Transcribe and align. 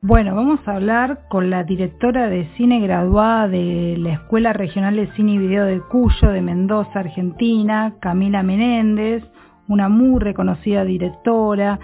Bueno, 0.00 0.36
vamos 0.36 0.60
a 0.68 0.76
hablar 0.76 1.26
con 1.28 1.50
la 1.50 1.64
directora 1.64 2.28
de 2.28 2.48
cine 2.56 2.78
graduada 2.78 3.48
de 3.48 3.96
la 3.98 4.12
Escuela 4.12 4.52
Regional 4.52 4.94
de 4.94 5.12
Cine 5.14 5.32
y 5.32 5.38
Video 5.38 5.64
de 5.64 5.80
Cuyo, 5.80 6.28
de 6.30 6.40
Mendoza, 6.40 7.00
Argentina, 7.00 7.96
Camila 7.98 8.44
Menéndez, 8.44 9.24
una 9.66 9.88
muy 9.88 10.20
reconocida 10.20 10.84
directora 10.84 11.80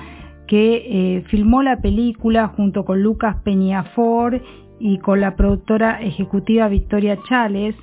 que 0.46 1.16
eh, 1.16 1.22
filmó 1.22 1.64
la 1.64 1.80
película 1.80 2.46
junto 2.46 2.84
con 2.84 3.02
Lucas 3.02 3.38
Peñafor 3.42 4.40
y 4.78 4.98
con 4.98 5.20
la 5.20 5.34
productora 5.34 6.00
ejecutiva 6.00 6.68
Victoria 6.68 7.18
Chales, 7.28 7.74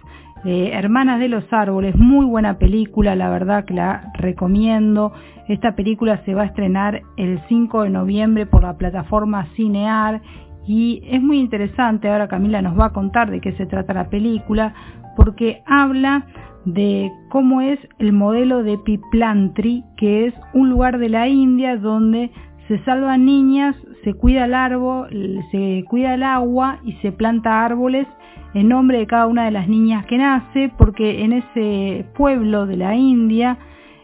eh, 0.44 0.72
Hermanas 0.74 1.20
de 1.20 1.28
los 1.28 1.44
Árboles, 1.52 1.96
muy 1.96 2.26
buena 2.26 2.58
película, 2.58 3.16
la 3.16 3.30
verdad 3.30 3.66
que 3.66 3.76
la 3.76 4.12
recomiendo. 4.16 5.14
Esta 5.48 5.76
película 5.76 6.24
se 6.26 6.34
va 6.34 6.44
a 6.44 6.46
estrenar 6.46 7.02
el 7.18 7.40
5 7.48 7.84
de 7.84 7.90
noviembre 7.90 8.46
por 8.46 8.64
la 8.64 8.78
plataforma 8.78 9.48
Cinear 9.56 10.22
y 10.68 11.02
es 11.06 11.22
muy 11.22 11.40
interesante, 11.40 12.10
ahora 12.10 12.28
Camila 12.28 12.62
nos 12.62 12.80
va 12.80 12.86
a 12.86 12.94
contar 12.94 13.32
de 13.32 13.40
qué 13.40 13.52
se 13.54 13.66
trata 13.66 13.94
la 13.94 14.10
película, 14.10 14.74
porque 15.16 15.64
habla 15.66 16.26
de 16.66 17.12
cómo 17.30 17.62
es 17.62 17.80
el 18.00 18.14
modelo 18.14 18.64
de 18.64 18.78
Piplantri, 18.78 19.84
que 19.98 20.28
es 20.28 20.34
un 20.54 20.70
lugar 20.70 21.00
de 21.00 21.10
la 21.10 21.28
India 21.28 21.78
donde 21.78 22.32
se 22.68 22.80
salvan 22.84 23.26
niñas, 23.26 23.76
se 24.04 24.14
cuida 24.14 24.46
el 24.46 24.54
árbol, 24.54 25.10
se 25.52 25.84
cuida 25.90 26.14
el 26.14 26.24
agua 26.24 26.80
y 26.84 26.94
se 27.02 27.12
planta 27.12 27.66
árboles 27.66 28.08
en 28.54 28.68
nombre 28.68 29.00
de 29.00 29.08
cada 29.08 29.28
una 29.28 29.46
de 29.46 29.52
las 29.52 29.68
niñas 29.68 30.06
que 30.06 30.18
nace, 30.18 30.72
porque 30.78 31.24
en 31.24 31.34
ese 31.34 32.06
pueblo 32.16 32.66
de 32.66 32.78
la 32.78 32.96
India 32.96 33.58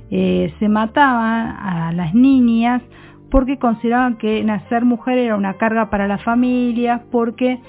eh, 0.10 0.54
se 0.60 0.70
mataban 0.70 1.56
a 1.60 1.92
las 1.94 2.14
niñas 2.14 2.82
porque 3.30 3.58
consideraban 3.58 4.18
que 4.18 4.44
nacer 4.44 4.86
mujer 4.86 5.18
era 5.18 5.36
una 5.36 5.56
carga 5.56 5.90
para 5.90 6.08
la 6.08 6.18
familia, 6.20 7.04
porque 7.12 7.60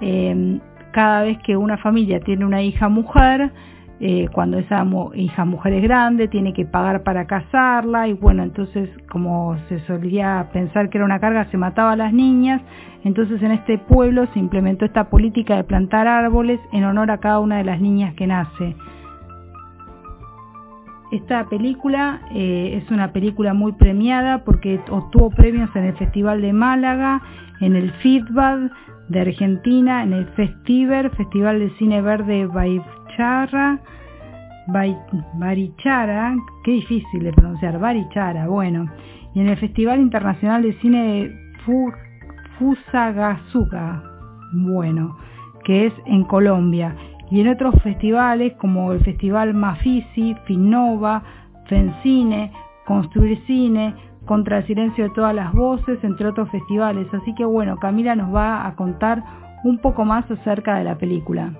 eh, 0.00 0.60
cada 0.92 1.22
vez 1.22 1.38
que 1.44 1.56
una 1.56 1.78
familia 1.78 2.20
tiene 2.20 2.44
una 2.44 2.62
hija 2.62 2.88
mujer, 2.88 3.52
eh, 3.98 4.28
cuando 4.32 4.58
esa 4.58 4.84
hija 5.14 5.44
mujer 5.46 5.72
es 5.72 5.82
grande, 5.82 6.28
tiene 6.28 6.52
que 6.52 6.66
pagar 6.66 7.02
para 7.02 7.26
casarla 7.26 8.08
y 8.08 8.12
bueno, 8.12 8.42
entonces 8.42 8.90
como 9.10 9.56
se 9.68 9.78
solía 9.86 10.50
pensar 10.52 10.90
que 10.90 10.98
era 10.98 11.04
una 11.06 11.18
carga, 11.18 11.50
se 11.50 11.56
mataba 11.56 11.92
a 11.92 11.96
las 11.96 12.12
niñas, 12.12 12.60
entonces 13.04 13.42
en 13.42 13.52
este 13.52 13.78
pueblo 13.78 14.26
se 14.34 14.38
implementó 14.38 14.84
esta 14.84 15.08
política 15.08 15.56
de 15.56 15.64
plantar 15.64 16.08
árboles 16.08 16.60
en 16.72 16.84
honor 16.84 17.10
a 17.10 17.18
cada 17.18 17.38
una 17.38 17.56
de 17.56 17.64
las 17.64 17.80
niñas 17.80 18.14
que 18.14 18.26
nace. 18.26 18.76
Esta 21.10 21.48
película 21.48 22.20
eh, 22.34 22.82
es 22.82 22.90
una 22.90 23.12
película 23.12 23.54
muy 23.54 23.72
premiada 23.72 24.44
porque 24.44 24.80
obtuvo 24.90 25.30
premios 25.30 25.74
en 25.74 25.84
el 25.84 25.94
Festival 25.94 26.42
de 26.42 26.52
Málaga, 26.52 27.22
en 27.60 27.76
el 27.76 27.92
Feedback 27.92 28.72
de 29.08 29.20
Argentina, 29.20 30.02
en 30.02 30.12
el 30.12 30.26
Festiver, 30.30 31.10
Festival 31.10 31.60
de 31.60 31.70
Cine 31.78 32.02
Verde 32.02 32.46
Barichara, 35.34 36.36
qué 36.64 36.72
difícil 36.72 37.22
de 37.22 37.32
pronunciar, 37.32 37.78
Barichara, 37.78 38.48
bueno, 38.48 38.90
y 39.34 39.40
en 39.40 39.48
el 39.48 39.56
Festival 39.56 40.00
Internacional 40.00 40.62
de 40.62 40.72
Cine 40.80 41.30
Fusagazuka, 42.58 44.02
bueno, 44.52 45.16
que 45.64 45.86
es 45.86 45.92
en 46.06 46.24
Colombia 46.24 46.96
y 47.30 47.40
en 47.40 47.48
otros 47.48 47.74
festivales 47.82 48.54
como 48.54 48.92
el 48.92 49.00
Festival 49.00 49.54
Mafisi, 49.54 50.36
Finnova, 50.46 51.22
Fencine, 51.66 52.52
Construir 52.86 53.42
Cine, 53.46 53.94
Contra 54.24 54.58
el 54.58 54.66
Silencio 54.66 55.04
de 55.04 55.10
Todas 55.10 55.34
las 55.34 55.52
Voces, 55.52 56.02
entre 56.02 56.26
otros 56.26 56.50
festivales. 56.50 57.06
Así 57.12 57.32
que 57.34 57.44
bueno, 57.44 57.76
Camila 57.76 58.16
nos 58.16 58.34
va 58.34 58.66
a 58.66 58.74
contar 58.74 59.22
un 59.62 59.78
poco 59.78 60.04
más 60.04 60.28
acerca 60.30 60.76
de 60.78 60.84
la 60.84 60.96
película. 60.98 61.52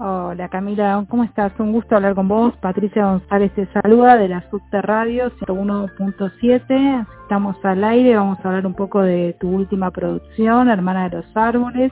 Hola 0.00 0.48
Camila, 0.48 1.04
¿cómo 1.08 1.24
estás? 1.24 1.52
Un 1.58 1.72
gusto 1.72 1.96
hablar 1.96 2.14
con 2.14 2.28
vos. 2.28 2.56
Patricia 2.58 3.04
González 3.04 3.52
te 3.54 3.66
saluda 3.72 4.16
de 4.16 4.28
la 4.28 4.48
Subte 4.48 4.80
Radio 4.80 5.28
101.7. 5.40 7.06
Estamos 7.22 7.56
al 7.64 7.82
aire, 7.82 8.14
vamos 8.14 8.38
a 8.38 8.48
hablar 8.48 8.64
un 8.64 8.74
poco 8.74 9.02
de 9.02 9.34
tu 9.40 9.48
última 9.48 9.90
producción, 9.90 10.68
Hermana 10.68 11.08
de 11.08 11.16
los 11.16 11.36
Árboles. 11.36 11.90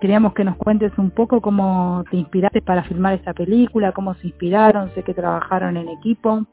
Queríamos 0.00 0.34
que 0.34 0.44
nos 0.44 0.56
cuentes 0.56 0.96
un 0.98 1.10
poco 1.10 1.40
cómo 1.40 2.04
te 2.12 2.16
inspiraste 2.16 2.62
para 2.62 2.84
filmar 2.84 3.14
esta 3.14 3.34
película, 3.34 3.90
cómo 3.90 4.14
se 4.14 4.28
inspiraron, 4.28 4.94
sé 4.94 5.02
que 5.02 5.12
trabajaron 5.12 5.76
en 5.76 5.88
equipo. 5.88 6.46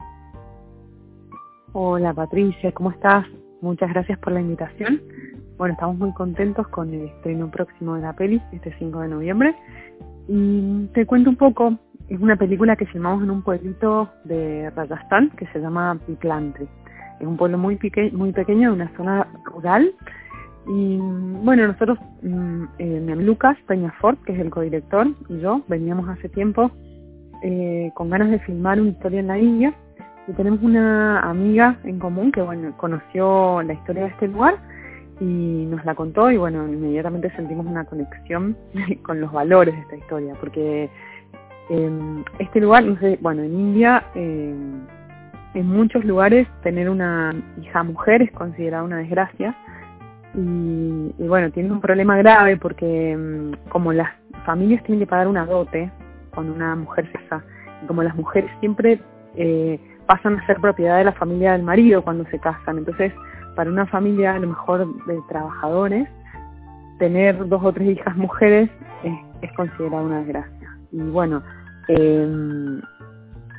Hola 1.72 2.12
Patricia, 2.12 2.72
¿cómo 2.72 2.90
estás? 2.90 3.26
Muchas 3.60 3.90
gracias 3.90 4.18
por 4.18 4.32
la 4.32 4.40
invitación. 4.40 5.00
Bueno, 5.56 5.74
estamos 5.74 5.98
muy 5.98 6.12
contentos 6.14 6.66
con 6.66 6.92
el 6.92 7.02
estreno 7.02 7.48
próximo 7.48 7.94
de 7.94 8.00
la 8.00 8.12
peli, 8.14 8.42
este 8.50 8.74
5 8.76 9.00
de 9.02 9.08
noviembre. 9.08 9.54
Y 10.32 10.86
te 10.94 11.06
cuento 11.06 11.28
un 11.28 11.34
poco, 11.34 11.76
es 12.08 12.20
una 12.20 12.36
película 12.36 12.76
que 12.76 12.86
filmamos 12.86 13.24
en 13.24 13.32
un 13.32 13.42
pueblito 13.42 14.08
de 14.22 14.70
Rajasthan 14.70 15.30
que 15.30 15.44
se 15.48 15.58
llama 15.58 15.98
Piplantri. 16.06 16.68
Es 17.18 17.26
un 17.26 17.36
pueblo 17.36 17.58
muy, 17.58 17.74
pequeño, 17.74 18.68
de 18.68 18.70
una 18.70 18.96
zona 18.96 19.26
rural, 19.44 19.92
y 20.68 20.98
bueno, 20.98 21.66
nosotros, 21.66 21.98
mm, 22.22 22.64
eh, 22.78 23.16
Lucas 23.16 23.56
Peñafort, 23.66 24.22
que 24.22 24.32
es 24.32 24.38
el 24.38 24.50
codirector, 24.50 25.08
y 25.28 25.40
yo 25.40 25.62
veníamos 25.66 26.08
hace 26.08 26.28
tiempo 26.28 26.70
eh, 27.42 27.90
con 27.94 28.08
ganas 28.08 28.30
de 28.30 28.38
filmar 28.38 28.80
una 28.80 28.90
historia 28.90 29.18
en 29.18 29.26
la 29.26 29.38
India. 29.38 29.74
Y 30.28 30.32
tenemos 30.34 30.62
una 30.62 31.18
amiga 31.28 31.76
en 31.82 31.98
común 31.98 32.30
que 32.30 32.40
bueno 32.40 32.72
conoció 32.76 33.62
la 33.62 33.72
historia 33.72 34.02
de 34.04 34.08
este 34.10 34.28
lugar 34.28 34.58
y 35.20 35.66
nos 35.66 35.84
la 35.84 35.94
contó 35.94 36.30
y 36.30 36.36
bueno 36.36 36.66
inmediatamente 36.66 37.30
sentimos 37.36 37.66
una 37.66 37.84
conexión 37.84 38.56
con 39.02 39.20
los 39.20 39.30
valores 39.32 39.74
de 39.74 39.80
esta 39.82 39.96
historia 39.96 40.34
porque 40.40 40.88
eh, 41.70 42.24
este 42.38 42.60
lugar 42.60 42.84
no 42.84 42.98
sé 42.98 43.18
bueno 43.20 43.42
en 43.42 43.52
India 43.52 44.04
eh, 44.14 44.54
en 45.54 45.66
muchos 45.66 46.04
lugares 46.04 46.48
tener 46.62 46.88
una 46.88 47.34
hija 47.60 47.82
mujer 47.82 48.22
es 48.22 48.32
considerada 48.32 48.82
una 48.82 48.98
desgracia 48.98 49.54
y, 50.34 51.26
bueno, 51.26 51.50
tiene 51.50 51.72
un 51.72 51.80
problema 51.80 52.16
grave 52.16 52.56
porque 52.56 53.16
mm, 53.16 53.68
como 53.68 53.92
las 53.92 54.10
familias 54.46 54.82
tienen 54.84 55.00
que 55.00 55.10
pagar 55.10 55.26
una 55.26 55.44
dote 55.44 55.90
cuando 56.32 56.54
una 56.54 56.76
mujer 56.76 57.06
se 57.06 57.12
casa, 57.12 57.44
y 57.82 57.86
como 57.86 58.02
las 58.02 58.14
mujeres 58.14 58.50
siempre 58.60 59.00
eh, 59.34 59.80
pasan 60.06 60.38
a 60.38 60.46
ser 60.46 60.60
propiedad 60.60 60.98
de 60.98 61.04
la 61.04 61.12
familia 61.12 61.52
del 61.52 61.62
marido 61.62 62.02
cuando 62.02 62.24
se 62.26 62.38
casan, 62.38 62.78
entonces 62.78 63.12
para 63.60 63.70
una 63.70 63.84
familia 63.88 64.36
a 64.36 64.38
lo 64.38 64.48
mejor 64.48 65.04
de 65.04 65.20
trabajadores, 65.28 66.08
tener 66.98 67.46
dos 67.46 67.62
o 67.62 67.70
tres 67.74 67.90
hijas 67.90 68.16
mujeres 68.16 68.70
es, 69.04 69.12
es 69.42 69.52
considerada 69.52 70.02
una 70.02 70.20
desgracia. 70.20 70.78
Y 70.90 71.02
bueno, 71.02 71.42
em, 71.88 72.80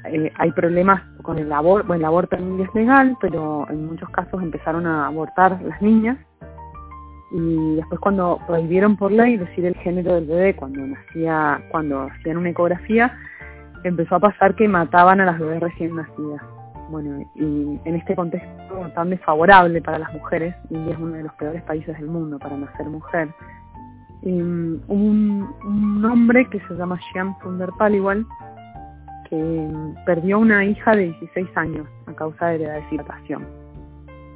eh, 0.05 0.31
hay 0.39 0.51
problemas 0.53 1.03
con 1.21 1.37
el 1.37 1.53
aborto, 1.53 1.87
bueno, 1.87 1.99
el 1.99 2.05
aborto 2.05 2.35
India 2.35 2.65
es 2.65 2.73
legal, 2.73 3.15
pero 3.21 3.67
en 3.69 3.85
muchos 3.85 4.09
casos 4.09 4.41
empezaron 4.41 4.87
a 4.87 5.05
abortar 5.05 5.61
las 5.61 5.79
niñas 5.83 6.17
y 7.31 7.75
después 7.75 8.01
cuando 8.01 8.39
prohibieron 8.47 8.97
por 8.97 9.11
ley 9.11 9.37
decir 9.37 9.67
el 9.67 9.75
género 9.75 10.15
del 10.15 10.25
bebé 10.25 10.55
cuando 10.55 10.79
nacía, 10.79 11.61
cuando 11.69 12.09
hacían 12.09 12.37
una 12.37 12.49
ecografía, 12.49 13.15
empezó 13.83 14.15
a 14.15 14.19
pasar 14.19 14.55
que 14.55 14.67
mataban 14.67 15.21
a 15.21 15.25
las 15.25 15.37
bebés 15.37 15.59
recién 15.59 15.95
nacidas. 15.95 16.41
Bueno, 16.91 17.25
y 17.35 17.79
en 17.85 17.95
este 17.95 18.15
contexto 18.15 18.91
tan 18.93 19.09
desfavorable 19.09 19.81
para 19.81 19.99
las 19.99 20.13
mujeres, 20.13 20.53
India 20.69 20.93
es 20.93 20.99
uno 20.99 21.15
de 21.15 21.23
los 21.23 21.33
peores 21.35 21.63
países 21.63 21.97
del 21.97 22.07
mundo 22.07 22.37
para 22.37 22.57
nacer 22.57 22.85
mujer. 22.87 23.29
un, 24.23 24.83
un 25.63 26.05
hombre 26.05 26.47
que 26.49 26.59
se 26.59 26.73
llama 26.75 26.99
Shyam 27.11 27.35
Sundar 27.41 27.69
Paliwal, 27.77 28.25
que 29.29 29.67
perdió 30.05 30.39
una 30.39 30.65
hija 30.65 30.95
de 30.95 31.05
16 31.05 31.47
años 31.55 31.87
a 32.05 32.13
causa 32.13 32.47
de 32.47 32.59
la 32.59 32.73
deshidratación. 32.73 33.47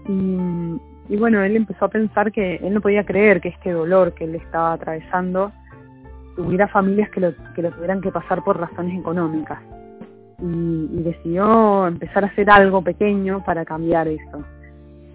Y 0.07 0.79
y 1.07 1.17
bueno, 1.17 1.43
él 1.43 1.55
empezó 1.55 1.85
a 1.85 1.89
pensar 1.89 2.31
que 2.31 2.55
él 2.55 2.73
no 2.73 2.81
podía 2.81 3.05
creer 3.05 3.39
que 3.39 3.49
este 3.49 3.71
dolor 3.71 4.13
que 4.13 4.23
él 4.23 4.35
estaba 4.35 4.73
atravesando 4.73 5.51
tuviera 6.35 6.67
familias 6.67 7.09
que 7.11 7.21
lo 7.21 7.71
tuvieran 7.71 8.01
que 8.01 8.11
pasar 8.11 8.43
por 8.43 8.59
razones 8.59 8.99
económicas. 8.99 9.59
Y, 10.41 11.03
decidió 11.03 11.87
empezar 11.87 12.23
a 12.23 12.27
hacer 12.27 12.49
algo 12.49 12.81
pequeño 12.81 13.43
para 13.45 13.65
cambiar 13.65 14.07
eso. 14.07 14.43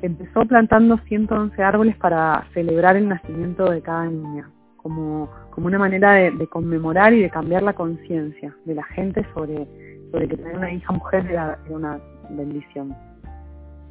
empezó 0.02 0.44
plantando 0.46 0.99
111 1.08 1.62
árboles 1.62 1.96
para 1.96 2.46
celebrar 2.55 2.96
el 2.96 3.08
nacimiento 3.08 3.70
de 3.70 3.82
cada 3.82 4.06
niña, 4.06 4.50
como, 4.76 5.28
como 5.50 5.67
una 5.67 5.78
manera 5.78 6.12
de, 6.12 6.46
conmemorar 6.46 7.12
y 7.12 7.22
de 7.22 7.31
cambiar 7.31 7.62
la 7.62 7.75
conciencia 7.75 8.55
de 8.64 8.75
la 8.75 8.84
gente 8.84 9.26
sobre, 9.34 9.67
sobre 10.11 10.28
que 10.28 10.37
tener 10.37 10.56
una 10.56 10.72
hija 10.72 10.93
mujer 10.93 11.26
era, 11.31 11.58
una 11.69 11.99
bendición. 12.31 12.94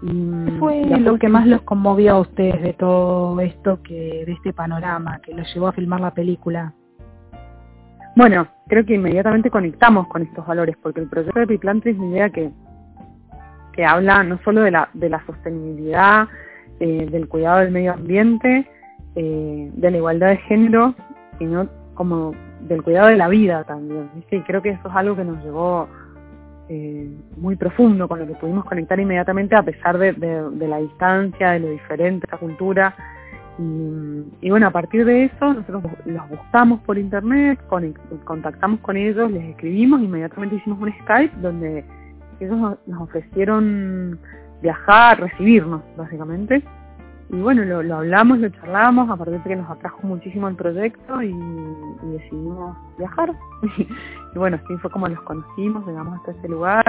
¿Qué 0.02 0.52
fue 0.60 0.86
lo 0.86 1.20
que 1.20 1.28
más 1.28 1.46
los 1.46 1.62
conmovió 1.64 2.16
a 2.16 2.20
ustedes 2.22 2.62
de 2.62 2.74
todo 2.74 3.40
esto, 3.42 3.82
que 3.84 4.24
de 4.26 4.32
este 4.32 4.54
panorama, 4.54 5.20
que 5.22 5.34
los 5.34 5.54
llevó 5.54 5.68
a 5.68 5.74
filmar 5.74 6.00
la 6.00 6.14
película? 6.14 6.74
Bueno, 8.16 8.48
creo 8.68 8.86
que 8.86 8.96
inmediatamente 8.96 9.50
conectamos 9.50 10.08
con 10.08 10.24
estos 10.24 10.46
valores, 10.46 10.76
porque 10.82 11.02
el 11.02 11.10
proyecto 11.10 11.40
de 11.40 11.48
Piplantre 11.48 11.92
es 11.92 11.98
una 11.98 12.12
idea 12.12 12.30
que, 12.30 12.52
que 13.74 13.86
habla 13.86 14.24
no 14.24 14.40
solo 14.44 14.62
de 14.62 14.72
la, 14.72 14.90
de 14.94 15.10
la 15.10 15.26
sostenibilidad, 15.26 16.28
eh, 16.80 17.08
del 17.10 17.28
cuidado 17.28 17.60
del 17.60 17.72
medio 17.72 17.94
ambiente, 17.94 18.70
eh, 19.16 19.72
de 19.74 19.92
la 19.92 19.98
igualdad 19.98 20.30
de 20.30 20.38
género, 20.38 20.96
sino 21.38 21.68
como 21.94 22.34
del 22.62 22.84
cuidado 22.84 23.08
de 23.08 23.18
la 23.18 23.28
vida 23.28 23.64
también. 23.64 24.10
Y 24.16 24.42
creo 24.42 24.62
que 24.62 24.70
eso 24.70 24.90
es 24.90 24.96
algo 24.96 25.16
que 25.16 25.24
nos 25.24 25.44
llevó 25.44 25.88
eh, 26.68 27.10
muy 27.38 27.56
profundo, 27.56 28.08
con 28.08 28.20
lo 28.20 28.28
que 28.28 28.36
pudimos 28.36 28.66
conectar 28.66 29.00
inmediatamente 29.00 29.56
a 29.56 29.64
pesar 29.64 29.98
de, 29.98 30.14
de 30.14 30.68
la 30.68 30.78
distancia, 30.78 31.52
de 31.52 31.60
lo 31.60 31.70
diferente, 31.70 32.28
de 32.28 32.32
la 32.32 32.38
cultura 32.38 32.96
y, 34.42 34.50
bueno, 34.50 34.68
a 34.68 34.72
partir 34.72 35.04
de 35.04 35.26
eso 35.26 35.54
nosotros 35.54 35.84
los 36.06 36.30
buscamos 36.30 36.80
por 36.82 36.98
internet, 36.98 37.60
contactamos 38.24 38.80
con 38.80 38.96
ellos, 38.96 39.30
les 39.32 39.44
escribimos, 39.50 40.02
inmediatamente 40.02 40.56
hicimos 40.56 40.80
un 40.80 40.94
Skype 41.02 41.36
donde 41.42 41.84
ellos 42.40 42.78
nos 42.88 43.02
ofrecieron 43.02 44.18
viajar, 44.62 45.20
recibirnos 45.20 45.82
básicamente. 45.98 46.64
Y 47.32 47.36
bueno, 47.42 47.64
lo, 47.66 47.98
hablamos, 47.98 48.40
lo 48.40 48.50
charlamos, 48.50 49.10
a 49.10 49.18
partir 49.18 49.38
de 49.38 49.50
que 49.50 49.56
nos 49.58 49.70
atrajo 49.70 50.00
muchísimo 50.08 50.48
el 50.48 50.56
proyecto 50.56 51.22
y, 51.22 51.36
decidimos 52.14 52.78
viajar. 52.98 53.34
y 53.78 54.38
bueno, 54.38 54.58
así 54.64 54.78
fue 54.78 54.90
como 54.90 55.10
los 55.10 55.22
conocimos, 55.24 55.86
llegamos 55.86 56.18
hasta 56.18 56.32
ese 56.32 56.48
lugar, 56.48 56.86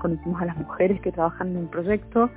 conocimos 0.00 0.40
a 0.40 0.46
las 0.46 0.56
mujeres 0.56 0.98
que 1.02 1.12
trabajan 1.12 1.48
en 1.48 1.58
el 1.58 1.66
proyecto 1.66 2.30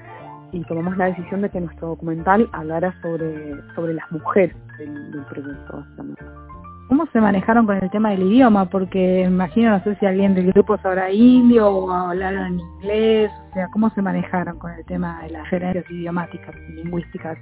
y 0.52 0.64
tomamos 0.66 0.98
la 0.98 1.06
decisión 1.06 1.42
de 1.42 1.50
que 1.50 1.62
nuestro 1.62 1.90
documental 1.90 2.50
hablara 2.54 2.94
sobre, 3.02 3.56
sobre 3.76 3.94
las 3.94 4.12
mujeres 4.12 4.56
del, 4.78 5.24
proyecto. 5.30 5.86
¿Cómo 6.88 7.06
se 7.14 7.22
manejaron 7.22 7.68
con 7.68 7.78
el 7.78 7.90
tema 7.92 8.10
del 8.12 8.24
idioma? 8.24 8.66
Porque 8.66 9.22
imagino, 9.22 9.70
no 9.72 9.84
sé 9.84 9.96
si 10.00 10.06
alguien 10.08 10.34
del 10.34 10.52
grupo 10.52 10.78
sabrá 10.80 11.12
indio 11.12 11.68
o 11.68 11.92
hablaron 11.92 12.46
en 12.46 12.60
inglés, 12.60 13.32
o 13.52 13.54
sea, 13.54 13.68
¿cómo 13.72 13.92
se 13.92 14.02
manejaron 14.02 14.58
con 14.58 14.72
el 14.72 14.84
tema 14.86 15.22
de 15.22 15.30
las 15.30 15.44
diferencias 15.44 15.86
idiomáticas 15.92 16.56
y 16.70 16.72
lingüísticas? 16.74 17.38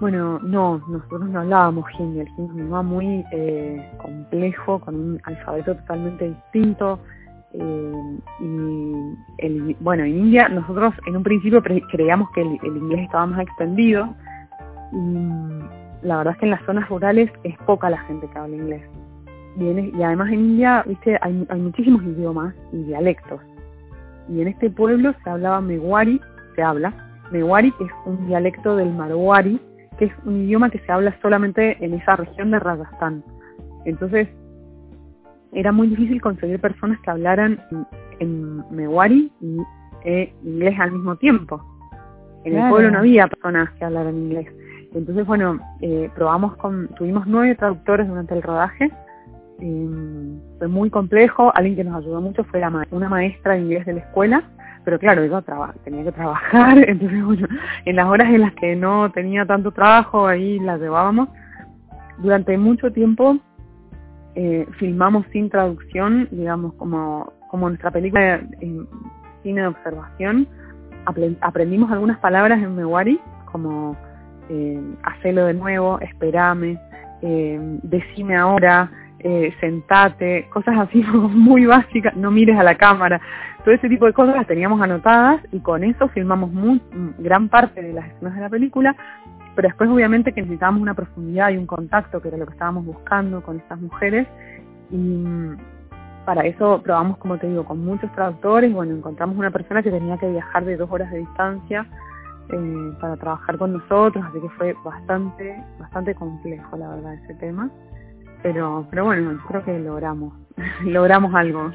Bueno, 0.00 0.40
no, 0.40 0.78
nosotros 0.88 1.28
no 1.28 1.40
hablábamos 1.40 1.84
hindi, 1.98 2.20
el 2.20 2.28
hindi 2.30 2.42
es 2.42 2.50
un 2.50 2.56
idioma 2.56 2.82
muy 2.82 3.24
eh, 3.30 3.92
complejo, 4.02 4.80
con 4.80 4.94
un 4.94 5.20
alfabeto 5.24 5.76
totalmente 5.76 6.30
distinto, 6.30 6.98
eh, 7.52 8.18
y 8.40 9.16
el, 9.38 9.76
bueno, 9.80 10.04
en 10.04 10.16
India 10.16 10.48
nosotros 10.48 10.94
en 11.06 11.16
un 11.16 11.22
principio 11.22 11.62
creíamos 11.62 12.30
que 12.30 12.42
el, 12.42 12.58
inglés 12.62 13.02
estaba 13.04 13.26
más 13.26 13.40
extendido 13.40 14.14
y 14.92 16.06
la 16.06 16.18
verdad 16.18 16.34
es 16.34 16.38
que 16.38 16.46
en 16.46 16.50
las 16.52 16.64
zonas 16.64 16.88
rurales 16.88 17.30
es 17.44 17.56
poca 17.66 17.90
la 17.90 17.98
gente 18.02 18.28
que 18.28 18.38
habla 18.38 18.56
inglés. 18.56 18.82
y 19.56 20.02
además 20.02 20.28
en 20.32 20.40
India, 20.40 20.84
viste, 20.86 21.18
hay, 21.20 21.46
hay 21.48 21.60
muchísimos 21.60 22.02
idiomas 22.04 22.54
y 22.72 22.84
dialectos. 22.84 23.40
Y 24.28 24.40
en 24.40 24.48
este 24.48 24.70
pueblo 24.70 25.12
se 25.24 25.30
hablaba 25.30 25.60
Mewari, 25.60 26.20
se 26.54 26.62
habla 26.62 26.94
Mewari, 27.30 27.72
que 27.72 27.84
es 27.84 27.90
un 28.06 28.26
dialecto 28.26 28.76
del 28.76 28.92
Marwari, 28.92 29.60
que 29.98 30.06
es 30.06 30.12
un 30.24 30.44
idioma 30.44 30.70
que 30.70 30.78
se 30.78 30.92
habla 30.92 31.14
solamente 31.20 31.76
en 31.84 31.94
esa 31.94 32.16
región 32.16 32.50
de 32.50 32.58
Rajasthan. 32.58 33.22
Entonces, 33.84 34.28
era 35.52 35.72
muy 35.72 35.88
difícil 35.88 36.20
conseguir 36.20 36.60
personas 36.60 36.98
que 37.00 37.10
hablaran 37.10 37.60
en 38.18 38.62
Mewari 38.70 39.32
y 39.40 39.58
e 40.04 40.32
inglés 40.44 40.78
al 40.78 40.92
mismo 40.92 41.16
tiempo. 41.16 41.62
En 42.44 42.56
el 42.56 42.70
pueblo 42.70 42.90
no 42.90 42.98
había 43.00 43.28
personas 43.28 43.70
que 43.72 43.84
hablaran 43.84 44.16
inglés. 44.16 44.46
Entonces, 44.94 45.26
bueno, 45.26 45.58
eh, 45.82 46.10
probamos 46.14 46.56
con, 46.56 46.88
tuvimos 46.96 47.26
nueve 47.26 47.54
traductores 47.54 48.08
durante 48.08 48.34
el 48.34 48.42
rodaje. 48.42 48.90
Em, 49.60 50.40
fue 50.58 50.68
muy 50.68 50.88
complejo. 50.90 51.52
Alguien 51.54 51.76
que 51.76 51.84
nos 51.84 52.02
ayudó 52.02 52.20
mucho 52.20 52.44
fue 52.44 52.62
una 52.90 53.08
maestra 53.08 53.54
de 53.54 53.60
inglés 53.60 53.86
de 53.86 53.94
la 53.94 54.00
escuela. 54.00 54.42
Pero 54.84 54.98
claro, 54.98 55.24
yo 55.26 55.42
tenía 55.84 56.04
que 56.04 56.12
trabajar. 56.12 56.78
Entonces, 56.88 57.22
bueno, 57.22 57.46
en 57.84 57.96
las 57.96 58.06
horas 58.06 58.28
en 58.30 58.40
las 58.40 58.54
que 58.54 58.74
no 58.74 59.10
tenía 59.12 59.44
tanto 59.44 59.70
trabajo, 59.70 60.26
ahí 60.26 60.58
la 60.60 60.78
llevábamos. 60.78 61.28
Durante 62.18 62.56
mucho 62.56 62.90
tiempo 62.90 63.38
eh, 64.34 64.66
filmamos 64.78 65.26
sin 65.32 65.50
traducción, 65.50 66.28
digamos, 66.30 66.74
como, 66.74 67.32
como 67.48 67.68
nuestra 67.68 67.90
película 67.90 68.40
en 68.60 68.86
cine 69.42 69.62
de 69.62 69.66
observación. 69.68 70.46
aprendimos 71.40 71.90
algunas 71.90 72.18
palabras 72.18 72.62
en 72.62 72.76
Mewari, 72.76 73.20
como 73.50 73.96
eh, 74.48 74.80
hacelo 75.02 75.46
de 75.46 75.54
nuevo, 75.54 75.98
esperame, 76.00 76.78
eh, 77.22 77.58
decime 77.82 78.36
ahora, 78.36 78.90
eh, 79.18 79.52
sentate, 79.60 80.48
cosas 80.50 80.78
así 80.78 81.02
muy 81.12 81.66
básicas, 81.66 82.16
no 82.16 82.30
mires 82.30 82.58
a 82.58 82.62
la 82.62 82.76
cámara. 82.76 83.20
Todo 83.64 83.74
ese 83.74 83.88
tipo 83.88 84.06
de 84.06 84.12
cosas 84.12 84.36
las 84.36 84.46
teníamos 84.46 84.80
anotadas 84.80 85.40
y 85.52 85.60
con 85.60 85.84
eso 85.84 86.08
filmamos 86.08 86.50
muy, 86.50 86.80
gran 87.18 87.48
parte 87.48 87.82
de 87.82 87.92
las 87.92 88.08
escenas 88.08 88.34
de 88.34 88.40
la 88.40 88.48
película 88.48 88.96
pero 89.60 89.68
después 89.68 89.90
obviamente 89.90 90.32
que 90.32 90.40
necesitábamos 90.40 90.80
una 90.80 90.94
profundidad 90.94 91.50
y 91.50 91.58
un 91.58 91.66
contacto, 91.66 92.22
que 92.22 92.28
era 92.28 92.38
lo 92.38 92.46
que 92.46 92.52
estábamos 92.52 92.86
buscando 92.86 93.42
con 93.42 93.58
estas 93.58 93.78
mujeres, 93.78 94.26
y 94.90 95.22
para 96.24 96.46
eso 96.46 96.80
probamos, 96.82 97.18
como 97.18 97.36
te 97.36 97.46
digo, 97.46 97.66
con 97.66 97.84
muchos 97.84 98.10
traductores, 98.12 98.72
bueno, 98.72 98.94
encontramos 98.94 99.36
una 99.36 99.50
persona 99.50 99.82
que 99.82 99.90
tenía 99.90 100.16
que 100.16 100.30
viajar 100.30 100.64
de 100.64 100.78
dos 100.78 100.90
horas 100.90 101.10
de 101.10 101.18
distancia 101.18 101.86
eh, 102.48 102.92
para 103.02 103.18
trabajar 103.18 103.58
con 103.58 103.74
nosotros, 103.74 104.24
así 104.30 104.40
que 104.40 104.48
fue 104.48 104.74
bastante, 104.82 105.62
bastante 105.78 106.14
complejo, 106.14 106.78
la 106.78 106.88
verdad, 106.88 107.12
ese 107.22 107.34
tema. 107.34 107.68
Pero, 108.42 108.86
pero 108.88 109.04
bueno, 109.04 109.38
creo 109.46 109.62
que 109.62 109.78
logramos, 109.78 110.32
logramos 110.84 111.34
algo. 111.34 111.70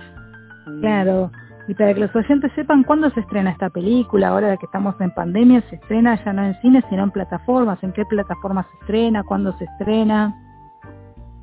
Claro, 0.81 1.29
y 1.67 1.73
para 1.73 1.93
que 1.93 2.01
los 2.01 2.15
oyentes 2.15 2.51
sepan 2.53 2.83
cuándo 2.83 3.09
se 3.09 3.21
estrena 3.21 3.51
esta 3.51 3.69
película, 3.69 4.29
ahora 4.29 4.55
que 4.57 4.65
estamos 4.65 4.95
en 5.01 5.11
pandemia, 5.11 5.61
se 5.69 5.75
estrena 5.75 6.23
ya 6.23 6.31
no 6.31 6.43
en 6.43 6.53
cine, 6.61 6.83
sino 6.89 7.03
en 7.03 7.11
plataformas. 7.11 7.83
¿En 7.83 7.91
qué 7.91 8.05
plataformas 8.05 8.67
se 8.67 8.77
estrena? 8.81 9.23
¿Cuándo 9.23 9.51
se 9.57 9.65
estrena? 9.65 10.35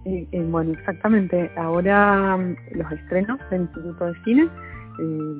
Eh, 0.04 0.28
eh, 0.30 0.46
bueno, 0.48 0.72
exactamente. 0.72 1.50
Ahora 1.56 2.36
mm, 2.36 2.56
los 2.76 2.92
estrenos 2.92 3.38
del 3.50 3.62
Instituto 3.62 4.06
de 4.06 4.14
Cine, 4.24 4.48
eh, 5.00 5.38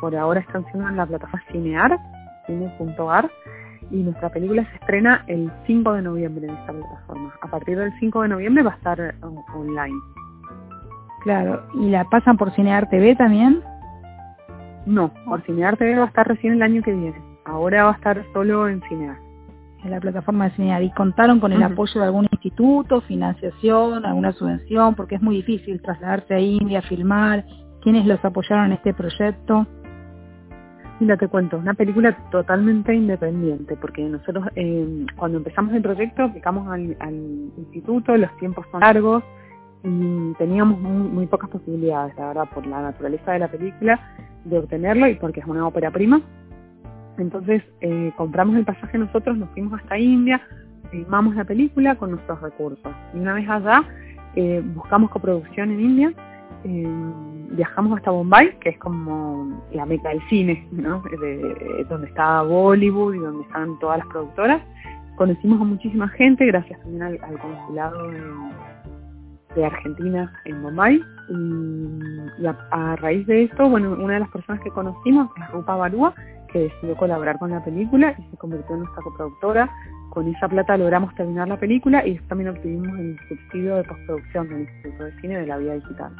por 0.00 0.14
ahora 0.14 0.40
están 0.40 0.64
siendo 0.66 0.88
en 0.88 0.96
la 0.96 1.06
plataforma 1.06 1.44
Cinear, 1.50 1.98
cine.ar, 2.46 3.30
y 3.90 3.96
nuestra 3.96 4.28
película 4.28 4.64
se 4.64 4.76
estrena 4.76 5.24
el 5.26 5.50
5 5.66 5.92
de 5.94 6.02
noviembre 6.02 6.46
en 6.46 6.54
esta 6.54 6.72
plataforma. 6.72 7.34
A 7.42 7.48
partir 7.48 7.76
del 7.76 7.92
5 7.98 8.22
de 8.22 8.28
noviembre 8.28 8.62
va 8.62 8.72
a 8.72 8.76
estar 8.76 9.14
online. 9.54 9.98
Claro, 11.24 11.64
¿y 11.74 11.90
la 11.90 12.04
pasan 12.04 12.36
por 12.36 12.52
Cinear 12.52 12.88
TV 12.88 13.16
también? 13.16 13.62
No, 14.90 15.12
por 15.24 15.40
Cinear 15.42 15.76
TV 15.76 15.94
va 15.94 16.04
a 16.04 16.08
estar 16.08 16.26
recién 16.26 16.54
el 16.54 16.62
año 16.62 16.82
que 16.82 16.92
viene. 16.92 17.14
Ahora 17.44 17.84
va 17.84 17.90
a 17.92 17.94
estar 17.94 18.24
solo 18.32 18.68
en 18.68 18.82
Cinear. 18.88 19.16
En 19.84 19.92
la 19.92 20.00
plataforma 20.00 20.48
de 20.48 20.56
Cinear. 20.56 20.82
¿Y 20.82 20.90
contaron 20.90 21.38
con 21.38 21.52
el 21.52 21.62
apoyo 21.62 22.00
de 22.00 22.06
algún 22.06 22.26
instituto, 22.32 23.00
financiación, 23.02 24.04
alguna 24.04 24.32
subvención? 24.32 24.96
Porque 24.96 25.14
es 25.14 25.22
muy 25.22 25.36
difícil 25.36 25.80
trasladarse 25.80 26.34
a 26.34 26.40
India, 26.40 26.82
filmar. 26.82 27.44
¿Quiénes 27.82 28.04
los 28.04 28.22
apoyaron 28.24 28.66
en 28.66 28.72
este 28.72 28.92
proyecto? 28.92 29.64
Mira, 30.98 31.16
te 31.16 31.28
cuento, 31.28 31.56
una 31.56 31.74
película 31.74 32.14
totalmente 32.30 32.92
independiente, 32.92 33.76
porque 33.76 34.02
nosotros 34.02 34.44
eh, 34.56 35.06
cuando 35.16 35.38
empezamos 35.38 35.72
el 35.72 35.82
proyecto 35.82 36.24
aplicamos 36.24 36.68
al, 36.68 36.96
al, 36.98 37.14
instituto, 37.56 38.14
los 38.16 38.36
tiempos 38.38 38.66
son 38.70 38.80
largos 38.80 39.22
teníamos 39.82 40.78
muy, 40.78 41.08
muy, 41.08 41.26
pocas 41.26 41.48
posibilidades, 41.50 42.14
la 42.16 42.28
verdad, 42.28 42.48
por 42.52 42.66
la 42.66 42.82
naturaleza 42.82 43.32
de 43.32 43.38
la 43.38 43.48
película 43.48 44.00
de 44.44 44.58
obtenerlo 44.58 45.06
y 45.08 45.14
porque 45.14 45.40
es 45.40 45.46
una 45.46 45.66
ópera 45.66 45.90
prima. 45.90 46.20
Entonces 47.18 47.62
eh, 47.80 48.12
compramos 48.16 48.56
el 48.56 48.64
pasaje 48.64 48.98
nosotros, 48.98 49.36
nos 49.36 49.50
fuimos 49.50 49.78
hasta 49.80 49.98
India, 49.98 50.40
filmamos 50.90 51.34
la 51.36 51.44
película 51.44 51.94
con 51.96 52.12
nuestros 52.12 52.40
recursos. 52.40 52.92
Y 53.14 53.18
una 53.18 53.34
vez 53.34 53.48
allá 53.48 53.84
eh, 54.36 54.62
buscamos 54.74 55.10
coproducción 55.10 55.70
en 55.70 55.80
India, 55.80 56.12
eh, 56.64 56.88
viajamos 57.52 57.96
hasta 57.98 58.10
Bombay, 58.10 58.58
que 58.60 58.70
es 58.70 58.78
como 58.78 59.62
la 59.72 59.86
meca 59.86 60.10
del 60.10 60.20
cine, 60.28 60.66
¿no? 60.70 61.02
De, 61.02 61.84
donde 61.88 62.08
está 62.08 62.42
Bollywood 62.42 63.14
y 63.14 63.18
donde 63.18 63.44
están 63.44 63.78
todas 63.78 63.98
las 63.98 64.06
productoras. 64.08 64.62
Conocimos 65.16 65.60
a 65.60 65.64
muchísima 65.64 66.08
gente, 66.08 66.46
gracias 66.46 66.80
también 66.80 67.02
al, 67.02 67.18
al 67.22 67.38
consulado 67.38 68.10
de 68.10 68.20
de 69.54 69.64
Argentina 69.64 70.32
en 70.44 70.62
Bombay 70.62 71.02
y, 71.28 72.46
a, 72.46 72.96
raíz 72.96 73.26
de 73.26 73.44
esto, 73.44 73.68
bueno, 73.68 73.92
una 73.92 74.14
de 74.14 74.20
las 74.20 74.30
personas 74.30 74.62
que 74.62 74.70
conocimos 74.70 75.30
es 75.36 75.50
Rupa 75.50 75.76
Barúa, 75.76 76.14
que 76.52 76.60
decidió 76.60 76.96
colaborar 76.96 77.38
con 77.38 77.50
la 77.50 77.62
película 77.64 78.14
y 78.18 78.30
se 78.30 78.36
convirtió 78.36 78.74
en 78.74 78.82
nuestra 78.82 79.02
coproductora. 79.02 79.70
Con 80.10 80.26
esa 80.26 80.48
plata 80.48 80.76
logramos 80.76 81.14
terminar 81.14 81.46
la 81.46 81.58
película 81.58 82.04
y 82.04 82.18
también 82.28 82.50
obtuvimos 82.50 82.98
el 82.98 83.16
subsidio 83.28 83.76
de 83.76 83.84
postproducción 83.84 84.48
del 84.48 84.60
Instituto 84.62 85.04
de 85.04 85.20
Cine 85.20 85.38
de 85.38 85.46
la 85.46 85.58
Vía 85.58 85.74
Digital. 85.74 86.12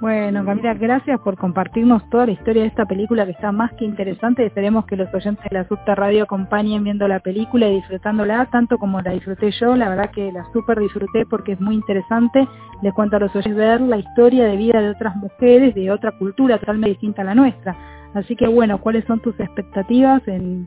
Bueno, 0.00 0.44
Camila, 0.44 0.74
gracias 0.74 1.18
por 1.20 1.36
compartirnos 1.36 2.08
toda 2.08 2.26
la 2.26 2.32
historia 2.32 2.62
de 2.62 2.68
esta 2.68 2.86
película 2.86 3.24
que 3.24 3.32
está 3.32 3.50
más 3.50 3.72
que 3.72 3.84
interesante. 3.84 4.46
Esperemos 4.46 4.86
que 4.86 4.94
los 4.94 5.12
oyentes 5.12 5.44
de 5.50 5.58
la 5.58 5.66
Subta 5.66 5.96
Radio 5.96 6.22
acompañen 6.22 6.84
viendo 6.84 7.08
la 7.08 7.18
película 7.18 7.66
y 7.66 7.74
disfrutándola 7.74 8.46
tanto 8.46 8.78
como 8.78 9.00
la 9.02 9.10
disfruté 9.10 9.50
yo. 9.50 9.74
La 9.74 9.88
verdad 9.88 10.12
que 10.12 10.30
la 10.30 10.44
super 10.52 10.78
disfruté 10.78 11.26
porque 11.26 11.52
es 11.52 11.60
muy 11.60 11.74
interesante. 11.74 12.46
Les 12.80 12.94
cuento 12.94 13.16
a 13.16 13.18
los 13.18 13.34
oyentes 13.34 13.56
ver 13.56 13.80
la 13.80 13.96
historia 13.96 14.44
de 14.44 14.56
vida 14.56 14.80
de 14.80 14.90
otras 14.90 15.16
mujeres 15.16 15.74
de 15.74 15.90
otra 15.90 16.12
cultura 16.12 16.58
totalmente 16.58 16.90
distinta 16.90 17.22
a 17.22 17.24
la 17.24 17.34
nuestra. 17.34 17.76
Así 18.14 18.36
que 18.36 18.46
bueno, 18.46 18.78
¿cuáles 18.78 19.04
son 19.04 19.18
tus 19.18 19.38
expectativas? 19.40 20.22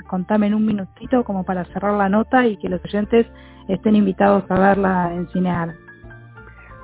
Contame 0.08 0.48
en 0.48 0.56
un 0.56 0.66
minutito 0.66 1.24
como 1.24 1.46
para 1.46 1.64
cerrar 1.66 1.94
la 1.94 2.10
nota 2.10 2.48
y 2.48 2.58
que 2.58 2.68
los 2.68 2.84
oyentes 2.84 3.26
estén 3.70 3.96
invitados 3.96 4.44
a 4.50 4.60
verla 4.60 5.14
en 5.14 5.30
Cinear. 5.30 5.70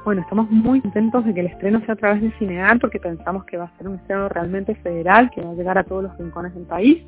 Bueno, 0.07 0.21
estamos 0.21 0.49
muy 0.49 0.79
contentos 0.79 1.25
de 1.25 1.33
que 1.33 1.41
el 1.41 1.47
estreno 1.47 1.81
sea 1.81 1.95
a 1.95 1.97
través 1.97 2.21
de 2.21 2.31
Cinear 2.39 2.79
porque 2.79 2.97
pensamos 2.97 3.43
que 3.43 3.57
va 3.57 3.65
a 3.65 3.77
ser 3.77 3.89
un 3.89 3.95
estreno 3.95 4.29
realmente 4.29 4.73
federal 4.75 5.29
que 5.31 5.41
va 5.41 5.51
a 5.51 5.53
llegar 5.53 5.77
a 5.77 5.83
todos 5.83 6.03
los 6.03 6.17
rincones 6.17 6.55
del 6.55 6.63
país. 6.63 7.03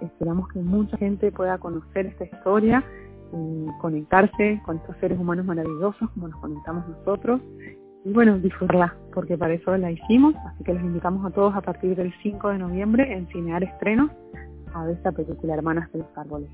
Esperamos 0.00 0.46
que 0.50 0.60
mucha 0.60 0.96
gente 0.96 1.32
pueda 1.32 1.58
conocer 1.58 2.06
esta 2.06 2.26
historia 2.26 2.84
y 3.32 3.66
conectarse 3.80 4.62
con 4.64 4.76
estos 4.76 4.96
seres 4.98 5.18
humanos 5.18 5.46
maravillosos 5.46 6.08
como 6.10 6.28
nos 6.28 6.40
conectamos 6.40 6.86
nosotros 6.90 7.40
y 8.04 8.12
bueno, 8.12 8.38
disfrutarla, 8.38 8.94
porque 9.12 9.36
para 9.36 9.54
eso 9.54 9.76
la 9.76 9.90
hicimos, 9.90 10.36
así 10.46 10.62
que 10.62 10.74
les 10.74 10.84
invitamos 10.84 11.26
a 11.26 11.30
todos 11.30 11.56
a 11.56 11.60
partir 11.60 11.96
del 11.96 12.14
5 12.22 12.50
de 12.50 12.58
noviembre 12.58 13.12
en 13.12 13.26
Cinear 13.32 13.64
Estrenos 13.64 14.12
a 14.72 14.88
esta 14.92 15.10
película 15.10 15.54
Hermanas 15.54 15.90
de 15.90 15.98
los 15.98 16.08
Árboles. 16.16 16.50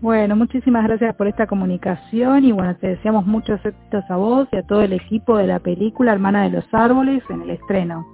Bueno, 0.00 0.36
muchísimas 0.36 0.84
gracias 0.84 1.14
por 1.16 1.26
esta 1.26 1.46
comunicación 1.46 2.44
y 2.44 2.52
bueno, 2.52 2.76
te 2.76 2.88
deseamos 2.88 3.26
muchos 3.26 3.64
éxitos 3.64 4.04
a 4.10 4.16
vos 4.16 4.46
y 4.52 4.56
a 4.56 4.62
todo 4.62 4.82
el 4.82 4.92
equipo 4.92 5.38
de 5.38 5.46
la 5.46 5.58
película 5.58 6.12
Hermana 6.12 6.44
de 6.44 6.50
los 6.50 6.64
Árboles 6.72 7.22
en 7.30 7.42
el 7.42 7.50
estreno. 7.50 8.06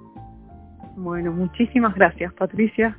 Bueno, 0.95 1.31
muchísimas 1.31 1.93
gracias 1.95 2.31
Patricia. 2.33 2.97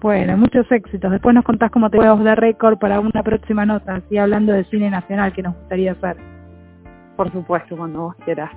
Bueno, 0.00 0.36
muchos 0.36 0.70
éxitos. 0.70 1.10
Después 1.10 1.34
nos 1.34 1.44
contás 1.44 1.70
cómo 1.70 1.88
te 1.88 1.98
vamos 1.98 2.24
de 2.24 2.34
récord 2.34 2.78
para 2.78 3.00
una 3.00 3.22
próxima 3.22 3.64
nota, 3.64 3.96
así 3.96 4.18
hablando 4.18 4.52
de 4.52 4.64
cine 4.64 4.90
nacional 4.90 5.32
que 5.32 5.42
nos 5.42 5.56
gustaría 5.56 5.92
hacer. 5.92 6.16
Por 7.16 7.32
supuesto, 7.32 7.76
cuando 7.76 8.00
vos 8.00 8.16
quieras. 8.24 8.50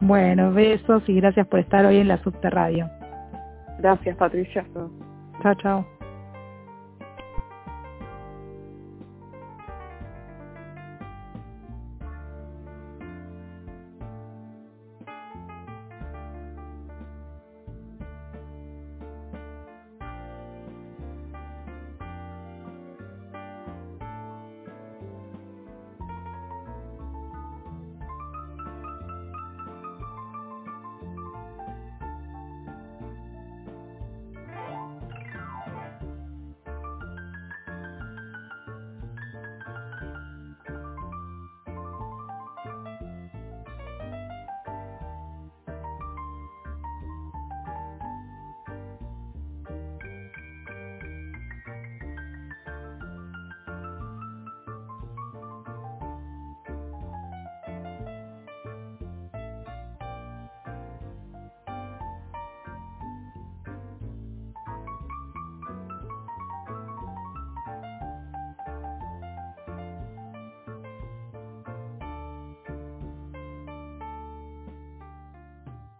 Bueno, 0.00 0.52
besos 0.52 1.02
y 1.08 1.14
gracias 1.14 1.46
por 1.48 1.60
estar 1.60 1.84
hoy 1.84 1.98
en 1.98 2.08
la 2.08 2.18
Subterradio. 2.18 2.88
Gracias 3.78 4.16
Patricia. 4.16 4.64
Chao, 5.42 5.54
chao. 5.56 5.97